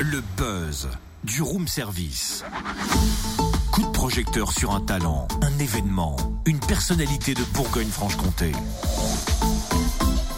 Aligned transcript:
Le 0.00 0.22
buzz 0.36 0.88
du 1.24 1.42
room 1.42 1.68
service. 1.68 2.44
Coup 3.72 3.82
de 3.82 3.90
projecteur 3.90 4.52
sur 4.52 4.72
un 4.74 4.80
talent, 4.80 5.28
un 5.42 5.58
événement, 5.58 6.16
une 6.46 6.58
personnalité 6.60 7.34
de 7.34 7.42
Bourgogne-Franche-Comté. 7.54 8.52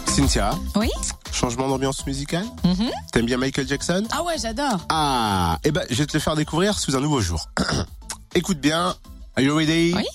Cynthia, 0.07 0.51
Oui 0.75 0.89
changement 1.31 1.67
d'ambiance 1.67 2.05
musicale 2.05 2.45
Mhm. 2.63 2.91
T'aimes 3.11 3.25
bien 3.25 3.37
Michael 3.37 3.67
Jackson? 3.67 4.05
Ah 4.11 4.23
ouais, 4.23 4.35
j'adore. 4.39 4.85
Ah, 4.89 5.57
eh 5.63 5.71
ben, 5.71 5.83
je 5.89 5.95
vais 5.95 6.05
te 6.05 6.13
le 6.13 6.19
faire 6.19 6.35
découvrir 6.35 6.77
sous 6.77 6.95
un 6.95 6.99
nouveau 6.99 7.21
jour. 7.21 7.49
Écoute 8.35 8.59
bien. 8.59 8.95
Are 9.35 9.43
you 9.43 9.55
ready? 9.55 9.93
Oui. 9.95 10.05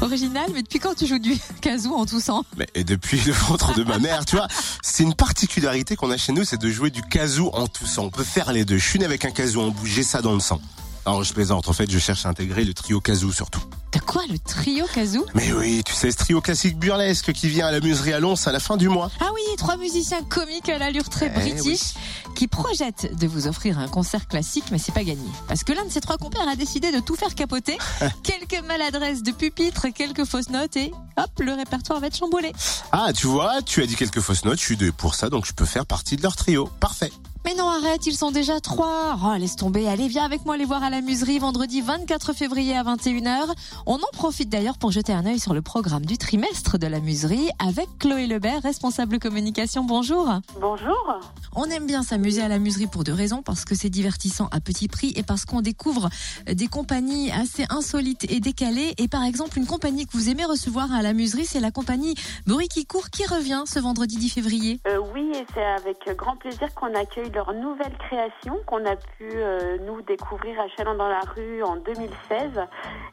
Original, 0.00 0.48
mais 0.54 0.62
depuis 0.62 0.78
quand 0.78 0.94
tu 0.94 1.06
joues 1.06 1.18
du 1.18 1.36
kazoo 1.60 1.94
en 1.94 2.06
toussant? 2.06 2.44
Mais 2.56 2.66
et 2.74 2.84
depuis 2.84 3.20
le 3.26 3.32
ventre 3.32 3.74
de 3.74 3.82
ma 3.82 3.98
mère, 3.98 4.24
tu 4.24 4.36
vois, 4.36 4.46
c'est 4.82 5.02
une 5.02 5.14
particularité 5.14 5.96
qu'on 5.96 6.10
a 6.10 6.16
chez 6.16 6.32
nous, 6.32 6.44
c'est 6.44 6.60
de 6.60 6.70
jouer 6.70 6.90
du 6.90 7.02
kazoo 7.02 7.50
en 7.52 7.66
toussant. 7.66 8.04
On 8.04 8.10
peut 8.10 8.24
faire 8.24 8.52
les 8.52 8.64
deux. 8.64 8.78
Je 8.78 8.86
suis 8.86 8.98
né 8.98 9.04
avec 9.04 9.24
un 9.24 9.30
kazoo 9.30 9.60
en 9.60 9.74
j'ai 9.84 10.02
ça 10.04 10.22
dans 10.22 10.34
le 10.34 10.40
sang. 10.40 10.60
Alors 11.04 11.24
je 11.24 11.32
plaisante, 11.32 11.68
en 11.68 11.72
fait, 11.72 11.90
je 11.90 11.98
cherche 11.98 12.26
à 12.26 12.28
intégrer 12.28 12.64
le 12.64 12.74
trio 12.74 13.00
kazoo 13.00 13.32
surtout. 13.32 13.62
Quoi 14.08 14.22
le 14.26 14.38
trio 14.38 14.86
kazoo 14.86 15.26
Mais 15.34 15.52
oui, 15.52 15.82
tu 15.84 15.92
sais, 15.92 16.10
ce 16.10 16.16
trio 16.16 16.40
classique 16.40 16.78
burlesque 16.78 17.30
qui 17.34 17.46
vient 17.46 17.66
à 17.66 17.70
la 17.70 17.80
muserie 17.80 18.14
à 18.14 18.20
Lons 18.20 18.46
à 18.46 18.52
la 18.52 18.58
fin 18.58 18.78
du 18.78 18.88
mois. 18.88 19.10
Ah 19.20 19.28
oui, 19.34 19.42
trois 19.58 19.76
musiciens 19.76 20.22
comiques 20.22 20.70
à 20.70 20.78
l'allure 20.78 21.10
très 21.10 21.26
Eh 21.26 21.38
british 21.38 21.92
qui 22.34 22.48
projettent 22.48 23.14
de 23.18 23.26
vous 23.26 23.48
offrir 23.48 23.78
un 23.78 23.86
concert 23.86 24.26
classique, 24.26 24.64
mais 24.72 24.78
c'est 24.78 24.92
pas 24.92 25.04
gagné. 25.04 25.28
Parce 25.46 25.62
que 25.62 25.74
l'un 25.74 25.84
de 25.84 25.90
ces 25.90 26.00
trois 26.00 26.16
compères 26.16 26.48
a 26.48 26.56
décidé 26.56 26.90
de 26.90 27.00
tout 27.00 27.16
faire 27.16 27.34
capoter. 27.34 27.76
quelques 28.22 28.64
maladresses 28.66 29.22
de 29.22 29.30
pupitre, 29.30 29.88
quelques 29.94 30.24
fausses 30.24 30.48
notes 30.48 30.78
et 30.78 30.90
hop, 31.18 31.30
le 31.40 31.52
répertoire 31.52 32.00
va 32.00 32.06
être 32.06 32.16
chamboulé. 32.16 32.54
Ah, 32.92 33.12
tu 33.14 33.26
vois, 33.26 33.60
tu 33.60 33.82
as 33.82 33.86
dit 33.86 33.94
quelques 33.94 34.20
fausses 34.20 34.46
notes, 34.46 34.58
je 34.58 34.64
suis 34.64 34.76
deux 34.78 34.90
pour 34.90 35.16
ça, 35.16 35.28
donc 35.28 35.44
je 35.44 35.52
peux 35.52 35.66
faire 35.66 35.84
partie 35.84 36.16
de 36.16 36.22
leur 36.22 36.34
trio. 36.34 36.70
Parfait. 36.80 37.12
Mais 37.48 37.54
non, 37.54 37.70
arrête, 37.70 38.06
ils 38.06 38.14
sont 38.14 38.30
déjà 38.30 38.60
trois. 38.60 39.16
Oh, 39.24 39.34
laisse 39.38 39.56
tomber. 39.56 39.88
Allez, 39.88 40.06
viens 40.06 40.26
avec 40.26 40.44
moi 40.44 40.58
les 40.58 40.66
voir 40.66 40.82
à 40.82 40.90
la 40.90 41.00
muserie 41.00 41.38
vendredi 41.38 41.80
24 41.80 42.34
février 42.34 42.76
à 42.76 42.82
21h. 42.82 43.54
On 43.86 43.94
en 43.94 44.10
profite 44.12 44.50
d'ailleurs 44.50 44.76
pour 44.76 44.90
jeter 44.90 45.14
un 45.14 45.24
œil 45.24 45.38
sur 45.38 45.54
le 45.54 45.62
programme 45.62 46.04
du 46.04 46.18
trimestre 46.18 46.76
de 46.76 46.86
la 46.86 47.00
muserie 47.00 47.48
avec 47.58 47.86
Chloé 47.98 48.26
Lebert, 48.26 48.60
responsable 48.60 49.18
communication. 49.18 49.82
Bonjour. 49.82 50.28
Bonjour. 50.60 51.20
On 51.56 51.64
aime 51.70 51.86
bien 51.86 52.02
s'amuser 52.02 52.42
à 52.42 52.48
la 52.48 52.58
muserie 52.58 52.86
pour 52.86 53.02
deux 53.02 53.14
raisons, 53.14 53.40
parce 53.40 53.64
que 53.64 53.74
c'est 53.74 53.88
divertissant 53.88 54.48
à 54.52 54.60
petit 54.60 54.86
prix 54.86 55.14
et 55.16 55.22
parce 55.22 55.46
qu'on 55.46 55.62
découvre 55.62 56.10
des 56.46 56.66
compagnies 56.66 57.32
assez 57.32 57.64
insolites 57.70 58.30
et 58.30 58.40
décalées. 58.40 58.92
Et 58.98 59.08
par 59.08 59.24
exemple, 59.24 59.58
une 59.58 59.66
compagnie 59.66 60.06
que 60.06 60.12
vous 60.12 60.28
aimez 60.28 60.44
recevoir 60.44 60.92
à 60.92 61.00
la 61.00 61.14
muserie, 61.14 61.46
c'est 61.46 61.60
la 61.60 61.70
compagnie 61.70 62.14
Bruit 62.46 62.68
qui 62.68 62.84
court 62.84 63.08
qui 63.08 63.24
revient 63.24 63.62
ce 63.64 63.78
vendredi 63.78 64.18
10 64.18 64.28
février. 64.28 64.80
Euh, 64.86 64.98
oui, 65.14 65.32
et 65.34 65.46
c'est 65.54 65.64
avec 65.64 66.14
grand 66.14 66.36
plaisir 66.36 66.74
qu'on 66.74 66.94
accueille 66.94 67.30
leur 67.38 67.54
nouvelle 67.54 67.96
création 67.98 68.58
qu'on 68.66 68.84
a 68.84 68.96
pu 68.96 69.30
euh, 69.30 69.78
nous 69.86 70.02
découvrir 70.02 70.60
à 70.60 70.66
Chalon 70.76 70.96
dans 70.96 71.06
la 71.06 71.20
rue 71.20 71.62
en 71.62 71.76
2016. 71.76 72.66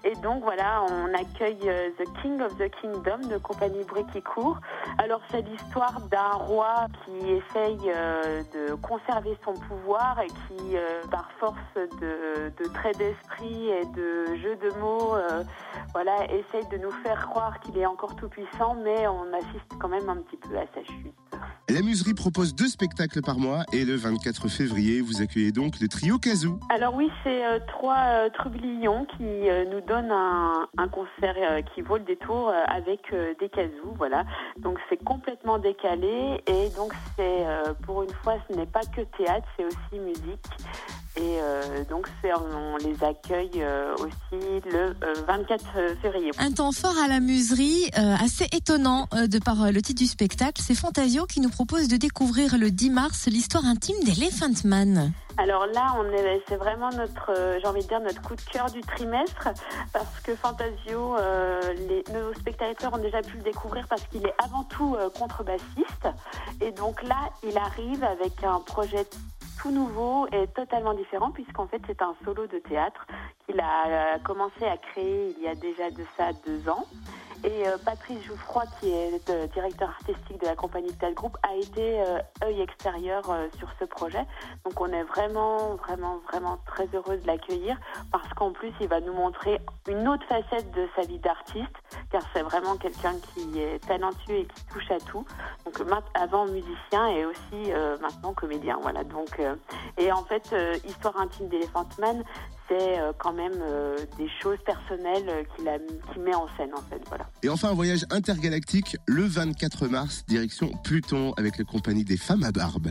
Et 0.04 0.16
donc 0.16 0.42
voilà, 0.42 0.84
on 0.90 1.14
accueille 1.14 1.70
euh, 1.70 1.92
The 2.00 2.22
King 2.24 2.42
of 2.42 2.58
the 2.58 2.72
Kingdom 2.82 3.28
de 3.30 3.38
compagnie 3.38 3.84
Bruit 3.84 4.04
qui 4.12 4.24
court. 4.24 4.58
Alors 4.98 5.22
c'est 5.30 5.44
l'histoire 5.44 6.02
d'un 6.10 6.32
roi 6.32 6.88
qui 7.04 7.34
essaye 7.34 7.92
euh, 7.96 8.42
de 8.52 8.74
conserver 8.74 9.38
son 9.46 9.54
pouvoir 9.54 10.20
et 10.20 10.28
qui, 10.28 10.76
par 11.12 11.30
force 11.40 11.76
de, 11.76 12.52
de 12.58 12.74
traits 12.74 12.98
d'esprit 12.98 13.70
et 13.70 13.86
de 13.86 14.36
jeux 14.38 14.56
de 14.56 14.76
mots, 14.80 15.14
voilà, 15.94 16.16
essaye 16.26 16.68
de 16.72 16.78
nous 16.78 16.92
faire 17.04 17.28
croire 17.30 17.60
qu'il 17.60 17.78
est 17.78 17.86
encore 17.86 18.16
tout 18.16 18.30
puissant, 18.30 18.76
mais 18.84 19.08
on 19.08 19.32
assiste 19.34 19.78
quand 19.80 19.90
même 19.90 20.10
un 20.10 20.18
petit 20.18 20.38
peu 20.38 20.58
à 20.58 20.66
sa 20.74 20.84
chute. 20.84 21.25
La 21.68 21.82
muserie 21.82 22.14
propose 22.14 22.54
deux 22.54 22.68
spectacles 22.68 23.22
par 23.22 23.40
mois 23.40 23.64
et 23.74 23.86
le 23.86 23.96
24 23.96 24.50
février, 24.50 25.02
vous 25.02 25.24
accueillez 25.24 25.52
donc 25.52 25.80
le 25.82 25.88
trio 25.88 26.20
kazoo. 26.20 26.60
Alors 26.70 26.94
oui, 26.94 27.10
c'est 27.24 27.44
euh, 27.44 27.58
trois 27.68 27.98
euh, 27.98 28.30
trublions 28.30 29.08
qui 29.18 29.24
euh, 29.24 29.66
nous 29.72 29.82
donnent 29.82 30.12
un, 30.12 30.68
un 30.78 30.88
concert 30.88 31.34
euh, 31.38 31.62
qui 31.74 31.82
vaut 31.82 31.98
le 31.98 32.04
détour 32.04 32.50
euh, 32.50 32.64
avec 32.68 33.00
euh, 33.14 33.34
des 33.40 33.50
kazoo, 33.50 33.96
voilà. 33.98 34.26
Donc 34.60 34.78
c'est 34.90 35.04
complètement 35.04 35.58
décalé 35.58 36.40
et 36.46 36.70
donc 36.78 36.94
c'est 37.16 37.48
euh, 37.48 37.74
pour 37.84 38.04
une 38.04 38.14
fois 38.24 38.36
ce 38.48 38.56
n'est 38.56 38.68
pas 38.68 38.82
que 38.82 39.02
théâtre, 39.18 39.48
c'est 39.58 39.66
aussi 39.66 40.00
musique. 40.00 40.46
Et 41.18 41.40
euh, 41.42 41.86
donc 41.90 42.10
on 42.24 42.78
les 42.86 43.02
accueille 43.04 43.50
euh, 43.58 43.96
aussi 43.96 44.44
le 44.66 44.96
euh, 45.04 45.14
24 45.28 45.64
février. 46.02 46.32
Un 46.40 46.52
temps 46.52 46.74
fort 46.74 46.96
à 47.04 47.08
la 47.08 47.22
muserie, 47.22 47.90
euh, 47.98 48.16
assez 48.20 48.46
étonnant 48.52 49.08
euh, 49.14 49.28
de 49.28 49.40
par 49.40 49.72
le 49.72 49.82
titre 49.82 50.00
du 50.00 50.08
spectacle. 50.08 50.62
C'est 50.62 50.76
Fantasio 50.76 51.26
qui 51.26 51.40
nous 51.40 51.50
propose 51.56 51.88
de 51.88 51.96
découvrir 51.96 52.58
le 52.58 52.70
10 52.70 52.90
mars 52.90 53.28
l'histoire 53.28 53.64
intime 53.64 53.96
d'Elephant 54.04 54.68
Man. 54.68 55.14
Alors 55.38 55.66
là, 55.68 55.96
c'est 56.50 56.58
vraiment 56.58 56.90
notre, 56.90 57.32
euh, 57.32 57.60
j'ai 57.62 57.68
envie 57.68 57.82
de 57.82 57.88
dire 57.88 58.02
notre 58.02 58.22
coup 58.22 58.36
de 58.36 58.42
cœur 58.42 58.70
du 58.70 58.82
trimestre, 58.82 59.48
parce 59.94 60.20
que 60.20 60.36
Fantasio, 60.36 61.16
euh, 61.16 61.62
les, 61.88 62.04
nos 62.14 62.34
spectateurs 62.34 62.94
ont 62.94 62.98
déjà 62.98 63.22
pu 63.22 63.38
le 63.38 63.44
découvrir 63.44 63.88
parce 63.88 64.04
qu'il 64.08 64.26
est 64.26 64.34
avant 64.44 64.66
tout 64.66 64.98
euh, 65.00 65.10
contrebassiste, 65.10 66.10
et 66.60 66.74
donc 66.74 67.02
là, 67.04 67.30
il 67.42 67.58
arrive 67.58 68.04
avec 68.04 68.44
un 68.44 68.60
projet 68.60 69.08
tout 69.62 69.72
nouveau 69.72 70.28
et 70.34 70.48
totalement 70.48 70.94
différent, 70.94 71.32
puisqu'en 71.32 71.68
fait, 71.68 71.82
c'est 71.88 72.02
un 72.02 72.16
solo 72.26 72.48
de 72.48 72.60
théâtre 72.60 73.08
qu'il 73.46 73.62
a 73.62 74.20
commencé 74.26 74.66
à 74.66 74.76
créer 74.76 75.34
il 75.38 75.42
y 75.42 75.48
a 75.48 75.56
déjà 75.56 75.90
de 75.90 76.04
ça 76.18 76.34
deux 76.46 76.68
ans. 76.68 76.86
Et 77.44 77.68
euh, 77.68 77.78
Patrice 77.84 78.24
Jouffroy, 78.24 78.64
qui 78.80 78.92
est 78.92 79.12
le 79.28 79.48
directeur 79.48 79.90
artistique 79.90 80.40
de 80.42 80.46
la 80.46 80.56
compagnie 80.56 80.94
Théâtre 80.94 81.16
Group, 81.16 81.38
a 81.44 81.56
été 81.56 82.02
euh, 82.02 82.20
œil 82.44 82.62
extérieur 82.62 83.30
euh, 83.30 83.48
sur 83.58 83.68
ce 83.80 83.86
projet. 83.86 84.26
Donc 84.64 84.80
on 84.80 84.92
est 84.92 85.04
vraiment, 85.04 85.76
vraiment, 85.76 86.20
vraiment 86.32 86.58
très 86.66 86.88
heureuse 86.94 87.22
de 87.22 87.28
l'accueillir 87.28 87.78
parce 88.12 88.28
qu'en 88.34 88.52
plus 88.52 88.72
il 88.80 88.88
va 88.88 89.00
nous 89.00 89.14
montrer 89.14 89.60
une 89.88 90.08
autre 90.08 90.26
facette 90.28 90.72
de 90.72 90.88
sa 90.96 91.04
vie 91.04 91.20
d'artiste, 91.20 91.76
car 92.12 92.22
c'est 92.34 92.42
vraiment 92.42 92.76
quelqu'un 92.78 93.14
qui 93.34 93.60
est 93.60 93.80
talentueux 93.86 94.36
et 94.36 94.46
qui 94.46 94.66
touche 94.66 94.90
à 94.92 95.00
tout. 95.00 95.26
Donc 95.66 95.80
avant 96.14 96.46
musicien 96.46 97.08
et 97.08 97.26
aussi 97.26 97.72
euh, 97.72 97.98
maintenant 98.00 98.34
comédien. 98.34 98.78
Voilà. 98.82 99.04
Donc 99.04 99.40
euh, 99.40 99.56
et 99.98 100.12
en 100.12 100.24
fait, 100.24 100.50
euh, 100.54 100.76
histoire 100.86 101.18
intime 101.18 101.48
d'Elephant 101.48 101.88
Man, 102.00 102.24
c'est 102.68 103.00
euh, 103.00 103.12
quand 103.18 103.34
même 103.34 103.54
euh, 103.62 103.98
des 104.18 104.30
choses 104.42 104.58
personnelles 104.66 105.28
euh, 105.30 105.44
qu'il 105.56 105.66
qu'il 106.14 106.22
met 106.22 106.36
en 106.36 106.48
scène 106.58 106.74
en 106.74 106.82
fait. 106.90 107.02
Voilà. 107.08 107.30
Et 107.44 107.50
enfin, 107.50 107.70
un 107.70 107.74
voyage 107.74 108.06
intergalactique 108.12 108.98
le 109.06 109.24
24 109.24 109.88
mars, 109.88 110.26
direction 110.28 110.72
Pluton, 110.84 111.34
avec 111.38 111.58
la 111.58 111.64
compagnie 111.64 112.04
des 112.04 112.18
femmes 112.18 112.44
à 112.44 112.52
barbe. 112.52 112.90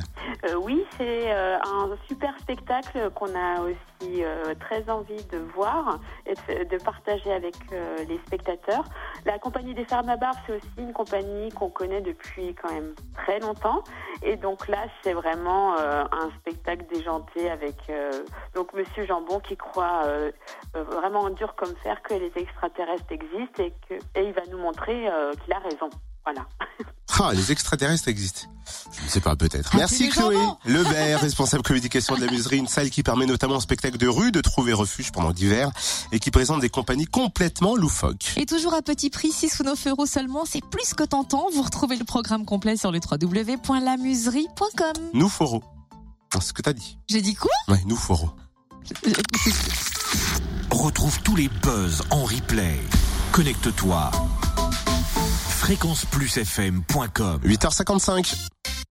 Oui, 0.64 0.82
c'est 0.96 1.30
euh, 1.30 1.58
un 1.58 1.90
super 2.08 2.32
spectacle 2.40 3.10
qu'on 3.10 3.34
a 3.34 3.60
aussi 3.60 4.24
euh, 4.24 4.54
très 4.58 4.88
envie 4.88 5.22
de 5.24 5.36
voir 5.54 6.00
et 6.24 6.64
de, 6.64 6.82
partager 6.82 7.30
avec 7.30 7.54
euh, 7.70 7.98
les 8.08 8.18
spectateurs. 8.26 8.84
La 9.26 9.38
compagnie 9.38 9.74
des 9.74 9.84
Barbe, 9.84 10.38
c'est 10.46 10.56
aussi 10.56 10.66
une 10.78 10.94
compagnie 10.94 11.50
qu'on 11.50 11.68
connaît 11.68 12.00
depuis 12.00 12.54
quand 12.54 12.72
même 12.72 12.94
très 13.12 13.40
longtemps. 13.40 13.84
Et 14.22 14.36
donc 14.36 14.66
là, 14.68 14.86
c'est 15.02 15.12
vraiment 15.12 15.76
un 15.76 16.30
spectacle 16.40 16.86
déjanté 16.86 17.50
avec 17.50 17.76
donc 18.54 18.72
Monsieur 18.72 19.04
Jambon 19.04 19.40
qui 19.40 19.56
croit 19.56 20.02
vraiment 20.72 21.28
dur 21.30 21.54
comme 21.56 21.74
fer 21.82 22.00
que 22.02 22.14
les 22.14 22.32
extraterrestres 22.36 23.10
existent 23.10 23.62
et 23.62 23.74
que 23.88 23.94
et 24.18 24.26
il 24.26 24.32
va 24.32 24.42
nous 24.50 24.58
montrer 24.58 25.08
qu'il 25.42 25.52
a 25.52 25.58
raison. 25.58 25.90
Voilà. 26.24 26.46
Ah, 27.20 27.32
les 27.32 27.52
extraterrestres 27.52 28.08
existent. 28.08 28.48
Je 28.98 29.04
ne 29.04 29.08
sais 29.08 29.20
pas, 29.20 29.36
peut-être. 29.36 29.70
Ah, 29.72 29.76
Merci 29.78 30.08
Chloé. 30.08 30.36
Lebert, 30.64 31.20
responsable 31.20 31.62
communication 31.62 32.16
de 32.16 32.24
la 32.24 32.30
muserie, 32.30 32.56
une 32.58 32.66
salle 32.66 32.90
qui 32.90 33.02
permet 33.02 33.26
notamment 33.26 33.56
au 33.56 33.60
spectacle 33.60 33.98
de 33.98 34.08
rue 34.08 34.32
de 34.32 34.40
trouver 34.40 34.72
refuge 34.72 35.12
pendant 35.12 35.30
l'hiver 35.30 35.70
et 36.12 36.18
qui 36.18 36.30
présente 36.30 36.60
des 36.60 36.70
compagnies 36.70 37.06
complètement 37.06 37.76
loufoques. 37.76 38.32
Et 38.36 38.46
toujours 38.46 38.74
à 38.74 38.82
petit 38.82 39.10
prix, 39.10 39.32
6 39.32 39.60
ou 39.60 39.64
9 39.64 39.86
euros 39.88 40.06
seulement, 40.06 40.44
c'est 40.44 40.64
plus 40.64 40.94
que 40.94 41.04
tentant. 41.04 41.46
Vous 41.54 41.62
retrouvez 41.62 41.96
le 41.96 42.04
programme 42.04 42.44
complet 42.44 42.76
sur 42.76 42.90
le 42.92 43.00
www.lamuserie.com. 43.00 44.92
Nous 45.12 45.28
foros. 45.28 45.62
C'est 46.32 46.42
ce 46.42 46.52
que 46.52 46.62
t'as 46.62 46.72
dit. 46.72 46.98
J'ai 47.08 47.20
dit 47.22 47.34
quoi? 47.34 47.52
Ouais, 47.68 47.80
nous 47.86 47.96
foros. 47.96 48.34
Retrouve 50.70 51.20
tous 51.22 51.36
les 51.36 51.48
buzz 51.62 52.02
en 52.10 52.24
replay. 52.24 52.80
Connecte-toi. 53.32 54.10
fréquenceplusfm.com 55.64 57.40
8h55. 57.42 58.53